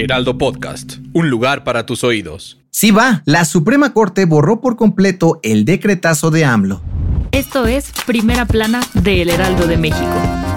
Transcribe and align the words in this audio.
Heraldo 0.00 0.38
Podcast, 0.38 0.94
un 1.12 1.28
lugar 1.28 1.62
para 1.62 1.84
tus 1.84 2.04
oídos. 2.04 2.58
Sí 2.70 2.90
va, 2.90 3.22
la 3.26 3.44
Suprema 3.44 3.92
Corte 3.92 4.24
borró 4.24 4.62
por 4.62 4.76
completo 4.76 5.40
el 5.42 5.66
decretazo 5.66 6.30
de 6.30 6.46
AMLO. 6.46 6.80
Esto 7.32 7.66
es 7.66 7.92
Primera 8.06 8.46
Plana 8.46 8.80
de 8.94 9.20
El 9.20 9.28
Heraldo 9.28 9.66
de 9.66 9.76
México. 9.76 10.49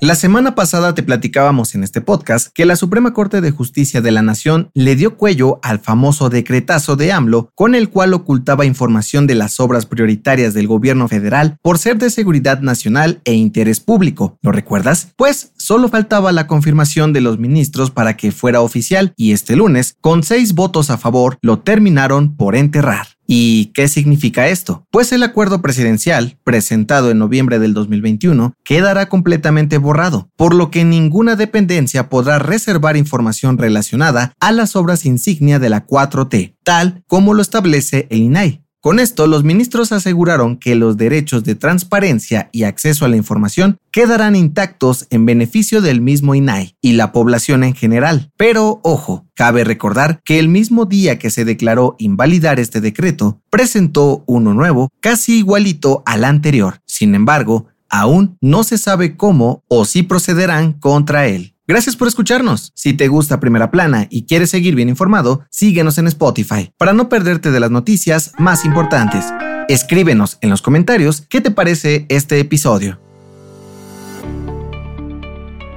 La 0.00 0.14
semana 0.14 0.54
pasada 0.54 0.94
te 0.94 1.02
platicábamos 1.02 1.74
en 1.74 1.82
este 1.82 2.00
podcast 2.00 2.50
que 2.54 2.64
la 2.64 2.76
Suprema 2.76 3.12
Corte 3.12 3.40
de 3.40 3.50
Justicia 3.50 4.00
de 4.00 4.12
la 4.12 4.22
Nación 4.22 4.70
le 4.72 4.94
dio 4.94 5.16
cuello 5.16 5.58
al 5.60 5.80
famoso 5.80 6.30
decretazo 6.30 6.94
de 6.94 7.10
AMLO 7.10 7.50
con 7.56 7.74
el 7.74 7.88
cual 7.90 8.14
ocultaba 8.14 8.64
información 8.64 9.26
de 9.26 9.34
las 9.34 9.58
obras 9.58 9.86
prioritarias 9.86 10.54
del 10.54 10.68
gobierno 10.68 11.08
federal 11.08 11.58
por 11.62 11.78
ser 11.78 11.98
de 11.98 12.10
seguridad 12.10 12.60
nacional 12.60 13.20
e 13.24 13.32
interés 13.32 13.80
público. 13.80 14.38
¿Lo 14.40 14.52
recuerdas? 14.52 15.08
Pues 15.16 15.52
solo 15.56 15.88
faltaba 15.88 16.30
la 16.30 16.46
confirmación 16.46 17.12
de 17.12 17.20
los 17.20 17.40
ministros 17.40 17.90
para 17.90 18.16
que 18.16 18.30
fuera 18.30 18.60
oficial 18.60 19.12
y 19.16 19.32
este 19.32 19.56
lunes, 19.56 19.96
con 20.00 20.22
seis 20.22 20.54
votos 20.54 20.90
a 20.90 20.98
favor, 20.98 21.38
lo 21.42 21.58
terminaron 21.58 22.36
por 22.36 22.54
enterrar. 22.54 23.17
¿Y 23.30 23.66
qué 23.74 23.88
significa 23.88 24.48
esto? 24.48 24.86
Pues 24.90 25.12
el 25.12 25.22
acuerdo 25.22 25.60
presidencial, 25.60 26.38
presentado 26.44 27.10
en 27.10 27.18
noviembre 27.18 27.58
del 27.58 27.74
2021, 27.74 28.54
quedará 28.64 29.10
completamente 29.10 29.76
borrado, 29.76 30.30
por 30.34 30.54
lo 30.54 30.70
que 30.70 30.86
ninguna 30.86 31.36
dependencia 31.36 32.08
podrá 32.08 32.38
reservar 32.38 32.96
información 32.96 33.58
relacionada 33.58 34.32
a 34.40 34.50
las 34.50 34.76
obras 34.76 35.04
insignia 35.04 35.58
de 35.58 35.68
la 35.68 35.86
4T, 35.86 36.56
tal 36.64 37.04
como 37.06 37.34
lo 37.34 37.42
establece 37.42 38.06
el 38.08 38.20
INAI. 38.20 38.62
Con 38.80 39.00
esto, 39.00 39.26
los 39.26 39.42
ministros 39.42 39.90
aseguraron 39.90 40.56
que 40.56 40.76
los 40.76 40.96
derechos 40.96 41.42
de 41.42 41.56
transparencia 41.56 42.48
y 42.52 42.62
acceso 42.62 43.04
a 43.04 43.08
la 43.08 43.16
información 43.16 43.78
quedarán 43.90 44.36
intactos 44.36 45.08
en 45.10 45.26
beneficio 45.26 45.80
del 45.80 46.00
mismo 46.00 46.36
INAI 46.36 46.76
y 46.80 46.92
la 46.92 47.10
población 47.10 47.64
en 47.64 47.74
general. 47.74 48.30
Pero, 48.36 48.80
ojo, 48.84 49.26
cabe 49.34 49.64
recordar 49.64 50.20
que 50.24 50.38
el 50.38 50.48
mismo 50.48 50.84
día 50.84 51.18
que 51.18 51.30
se 51.30 51.44
declaró 51.44 51.96
invalidar 51.98 52.60
este 52.60 52.80
decreto, 52.80 53.40
presentó 53.50 54.22
uno 54.26 54.54
nuevo, 54.54 54.90
casi 55.00 55.38
igualito 55.38 56.04
al 56.06 56.24
anterior. 56.24 56.80
Sin 56.86 57.16
embargo, 57.16 57.66
aún 57.88 58.38
no 58.40 58.62
se 58.62 58.78
sabe 58.78 59.16
cómo 59.16 59.64
o 59.66 59.86
si 59.86 60.04
procederán 60.04 60.72
contra 60.74 61.26
él. 61.26 61.54
Gracias 61.70 61.96
por 61.96 62.08
escucharnos. 62.08 62.72
Si 62.74 62.94
te 62.94 63.08
gusta 63.08 63.40
Primera 63.40 63.70
Plana 63.70 64.06
y 64.08 64.24
quieres 64.24 64.48
seguir 64.48 64.74
bien 64.74 64.88
informado, 64.88 65.44
síguenos 65.50 65.98
en 65.98 66.06
Spotify 66.06 66.72
para 66.78 66.94
no 66.94 67.10
perderte 67.10 67.50
de 67.50 67.60
las 67.60 67.70
noticias 67.70 68.32
más 68.38 68.64
importantes. 68.64 69.26
Escríbenos 69.68 70.38
en 70.40 70.48
los 70.48 70.62
comentarios 70.62 71.26
qué 71.28 71.42
te 71.42 71.50
parece 71.50 72.06
este 72.08 72.40
episodio. 72.40 72.98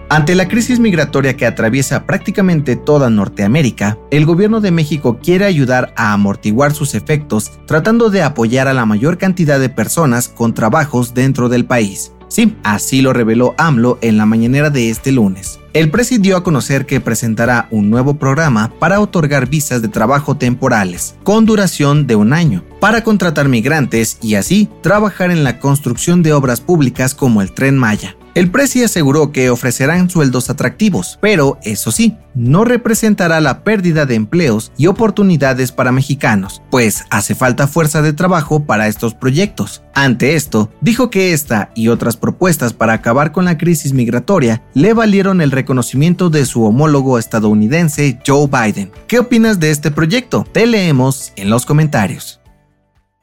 Ante 0.07 0.33
la 0.33 0.47
crisis 0.47 0.79
migratoria 0.79 1.35
que 1.35 1.45
atraviesa 1.45 2.05
prácticamente 2.05 2.77
toda 2.77 3.09
Norteamérica, 3.09 3.97
el 4.11 4.25
gobierno 4.25 4.61
de 4.61 4.71
México 4.71 5.19
quiere 5.21 5.43
ayudar 5.43 5.93
a 5.97 6.13
amortiguar 6.13 6.73
sus 6.73 6.95
efectos 6.95 7.51
tratando 7.67 8.09
de 8.09 8.23
apoyar 8.23 8.69
a 8.69 8.73
la 8.73 8.85
mayor 8.85 9.17
cantidad 9.17 9.59
de 9.59 9.67
personas 9.67 10.29
con 10.29 10.53
trabajos 10.53 11.13
dentro 11.13 11.49
del 11.49 11.65
país. 11.65 12.13
Sí, 12.31 12.55
así 12.63 13.01
lo 13.01 13.11
reveló 13.11 13.55
AMLO 13.57 13.99
en 13.99 14.15
la 14.15 14.25
mañanera 14.25 14.69
de 14.69 14.89
este 14.89 15.11
lunes. 15.11 15.59
El 15.73 15.91
presidió 15.91 16.37
a 16.37 16.43
conocer 16.45 16.85
que 16.85 17.01
presentará 17.01 17.67
un 17.71 17.89
nuevo 17.89 18.13
programa 18.13 18.71
para 18.79 19.01
otorgar 19.01 19.49
visas 19.49 19.81
de 19.81 19.89
trabajo 19.89 20.37
temporales, 20.37 21.15
con 21.23 21.45
duración 21.45 22.07
de 22.07 22.15
un 22.15 22.31
año, 22.31 22.63
para 22.79 23.03
contratar 23.03 23.49
migrantes 23.49 24.17
y 24.21 24.35
así 24.35 24.69
trabajar 24.81 25.29
en 25.29 25.43
la 25.43 25.59
construcción 25.59 26.23
de 26.23 26.31
obras 26.31 26.61
públicas 26.61 27.13
como 27.15 27.41
el 27.41 27.51
tren 27.51 27.77
Maya. 27.77 28.15
El 28.33 28.49
Presi 28.49 28.81
aseguró 28.81 29.33
que 29.33 29.49
ofrecerán 29.49 30.09
sueldos 30.09 30.49
atractivos, 30.49 31.19
pero 31.21 31.57
eso 31.63 31.91
sí, 31.91 32.15
no 32.33 32.63
representará 32.63 33.41
la 33.41 33.65
pérdida 33.65 34.05
de 34.05 34.15
empleos 34.15 34.71
y 34.77 34.87
oportunidades 34.87 35.73
para 35.73 35.91
mexicanos, 35.91 36.61
pues 36.71 37.03
hace 37.09 37.35
falta 37.35 37.67
fuerza 37.67 38.01
de 38.01 38.13
trabajo 38.13 38.63
para 38.63 38.87
estos 38.87 39.13
proyectos. 39.13 39.83
Ante 39.93 40.35
esto, 40.35 40.71
dijo 40.79 41.09
que 41.09 41.33
esta 41.33 41.71
y 41.75 41.89
otras 41.89 42.15
propuestas 42.15 42.71
para 42.71 42.93
acabar 42.93 43.33
con 43.33 43.43
la 43.43 43.57
crisis 43.57 43.91
migratoria 43.91 44.63
le 44.73 44.93
valieron 44.93 45.41
el 45.41 45.51
reconocimiento 45.51 46.29
de 46.29 46.45
su 46.45 46.63
homólogo 46.63 47.19
estadounidense 47.19 48.17
Joe 48.25 48.47
Biden. 48.47 48.91
¿Qué 49.07 49.19
opinas 49.19 49.59
de 49.59 49.71
este 49.71 49.91
proyecto? 49.91 50.47
Te 50.53 50.65
leemos 50.67 51.33
en 51.35 51.49
los 51.49 51.65
comentarios. 51.65 52.40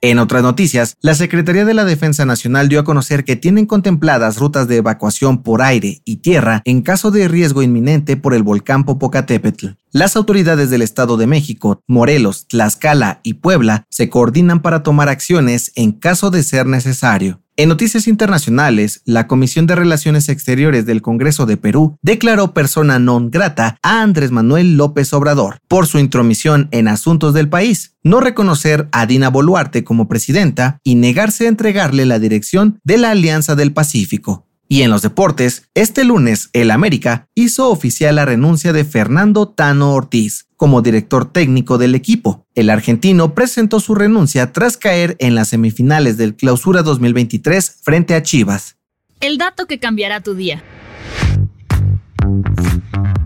En 0.00 0.20
otras 0.20 0.44
noticias, 0.44 0.96
la 1.00 1.14
Secretaría 1.14 1.64
de 1.64 1.74
la 1.74 1.84
Defensa 1.84 2.24
Nacional 2.24 2.68
dio 2.68 2.78
a 2.78 2.84
conocer 2.84 3.24
que 3.24 3.34
tienen 3.34 3.66
contempladas 3.66 4.38
rutas 4.38 4.68
de 4.68 4.76
evacuación 4.76 5.42
por 5.42 5.60
aire 5.60 6.02
y 6.04 6.18
tierra 6.18 6.62
en 6.64 6.82
caso 6.82 7.10
de 7.10 7.26
riesgo 7.26 7.62
inminente 7.62 8.16
por 8.16 8.32
el 8.32 8.44
volcán 8.44 8.84
Popocatépetl. 8.84 9.70
Las 9.90 10.14
autoridades 10.14 10.70
del 10.70 10.82
Estado 10.82 11.16
de 11.16 11.26
México, 11.26 11.82
Morelos, 11.88 12.46
Tlaxcala 12.46 13.18
y 13.24 13.34
Puebla 13.34 13.86
se 13.90 14.08
coordinan 14.08 14.62
para 14.62 14.84
tomar 14.84 15.08
acciones 15.08 15.72
en 15.74 15.90
caso 15.90 16.30
de 16.30 16.44
ser 16.44 16.66
necesario. 16.66 17.40
En 17.60 17.68
noticias 17.68 18.06
internacionales, 18.06 19.02
la 19.04 19.26
Comisión 19.26 19.66
de 19.66 19.74
Relaciones 19.74 20.28
Exteriores 20.28 20.86
del 20.86 21.02
Congreso 21.02 21.44
de 21.44 21.56
Perú 21.56 21.98
declaró 22.02 22.54
persona 22.54 23.00
non 23.00 23.34
grata 23.34 23.82
a 23.82 24.00
Andrés 24.00 24.30
Manuel 24.30 24.76
López 24.76 25.12
Obrador 25.12 25.58
por 25.66 25.88
su 25.88 25.98
intromisión 25.98 26.68
en 26.70 26.86
asuntos 26.86 27.34
del 27.34 27.48
país, 27.48 27.96
no 28.04 28.20
reconocer 28.20 28.86
a 28.92 29.06
Dina 29.06 29.28
Boluarte 29.28 29.82
como 29.82 30.06
presidenta 30.06 30.78
y 30.84 30.94
negarse 30.94 31.46
a 31.46 31.48
entregarle 31.48 32.06
la 32.06 32.20
dirección 32.20 32.78
de 32.84 32.98
la 32.98 33.10
Alianza 33.10 33.56
del 33.56 33.72
Pacífico. 33.72 34.47
Y 34.70 34.82
en 34.82 34.90
los 34.90 35.00
deportes, 35.00 35.70
este 35.74 36.04
lunes 36.04 36.50
el 36.52 36.70
América 36.70 37.26
hizo 37.34 37.70
oficial 37.70 38.16
la 38.16 38.26
renuncia 38.26 38.74
de 38.74 38.84
Fernando 38.84 39.48
Tano 39.48 39.94
Ortiz 39.94 40.46
como 40.58 40.82
director 40.82 41.32
técnico 41.32 41.78
del 41.78 41.94
equipo. 41.94 42.46
El 42.54 42.68
argentino 42.68 43.34
presentó 43.34 43.80
su 43.80 43.94
renuncia 43.94 44.52
tras 44.52 44.76
caer 44.76 45.16
en 45.20 45.34
las 45.34 45.48
semifinales 45.48 46.18
del 46.18 46.36
Clausura 46.36 46.82
2023 46.82 47.78
frente 47.82 48.14
a 48.14 48.22
Chivas. 48.22 48.76
El 49.20 49.38
dato 49.38 49.66
que 49.66 49.78
cambiará 49.78 50.20
tu 50.20 50.34
día. 50.34 50.62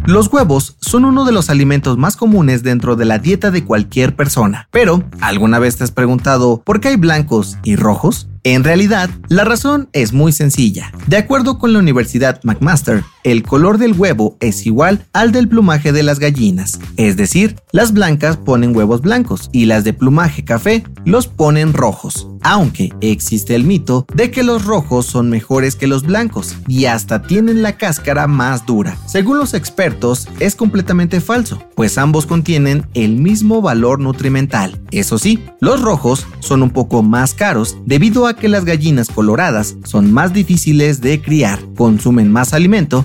Los 0.06 0.32
huevos 0.32 0.76
son 0.80 1.04
uno 1.04 1.24
de 1.24 1.32
los 1.32 1.50
alimentos 1.50 1.98
más 1.98 2.16
comunes 2.16 2.62
dentro 2.62 2.94
de 2.94 3.04
la 3.04 3.18
dieta 3.18 3.50
de 3.50 3.64
cualquier 3.64 4.14
persona. 4.14 4.68
Pero, 4.70 5.02
¿alguna 5.20 5.58
vez 5.58 5.76
te 5.76 5.84
has 5.84 5.90
preguntado 5.90 6.62
por 6.64 6.80
qué 6.80 6.88
hay 6.88 6.96
blancos 6.96 7.58
y 7.64 7.74
rojos? 7.74 8.28
En 8.44 8.64
realidad, 8.64 9.08
la 9.28 9.44
razón 9.44 9.88
es 9.92 10.12
muy 10.12 10.32
sencilla. 10.32 10.92
De 11.06 11.16
acuerdo 11.16 11.58
con 11.58 11.72
la 11.72 11.78
Universidad 11.78 12.40
McMaster, 12.42 13.04
el 13.24 13.42
color 13.42 13.78
del 13.78 13.92
huevo 13.92 14.36
es 14.40 14.66
igual 14.66 15.06
al 15.12 15.32
del 15.32 15.48
plumaje 15.48 15.92
de 15.92 16.02
las 16.02 16.18
gallinas, 16.18 16.78
es 16.96 17.16
decir, 17.16 17.56
las 17.70 17.92
blancas 17.92 18.36
ponen 18.36 18.74
huevos 18.76 19.00
blancos 19.00 19.48
y 19.52 19.66
las 19.66 19.84
de 19.84 19.92
plumaje 19.92 20.44
café 20.44 20.84
los 21.04 21.28
ponen 21.28 21.72
rojos, 21.72 22.28
aunque 22.42 22.92
existe 23.00 23.54
el 23.54 23.64
mito 23.64 24.06
de 24.14 24.30
que 24.30 24.42
los 24.42 24.64
rojos 24.64 25.06
son 25.06 25.30
mejores 25.30 25.76
que 25.76 25.86
los 25.86 26.02
blancos 26.02 26.56
y 26.66 26.86
hasta 26.86 27.22
tienen 27.22 27.62
la 27.62 27.76
cáscara 27.76 28.26
más 28.26 28.66
dura. 28.66 28.96
Según 29.06 29.38
los 29.38 29.54
expertos, 29.54 30.28
es 30.40 30.56
completamente 30.56 31.20
falso, 31.20 31.62
pues 31.76 31.98
ambos 31.98 32.26
contienen 32.26 32.86
el 32.94 33.16
mismo 33.16 33.62
valor 33.62 34.00
nutrimental. 34.00 34.80
Eso 34.90 35.18
sí, 35.18 35.42
los 35.60 35.80
rojos 35.80 36.26
son 36.40 36.62
un 36.62 36.70
poco 36.70 37.02
más 37.02 37.34
caros 37.34 37.76
debido 37.86 38.26
a 38.26 38.34
que 38.34 38.48
las 38.48 38.64
gallinas 38.64 39.08
coloradas 39.08 39.76
son 39.84 40.12
más 40.12 40.32
difíciles 40.32 41.00
de 41.00 41.22
criar, 41.22 41.60
consumen 41.76 42.30
más 42.30 42.52
alimento 42.52 43.04